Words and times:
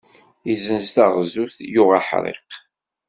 Izzenz 0.53 0.89
taɣzut 0.95 1.55
yuɣ 1.73 1.89
aḥṛiq. 1.99 2.49